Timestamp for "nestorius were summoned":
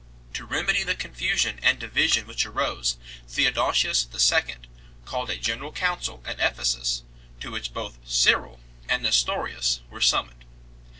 9.03-10.43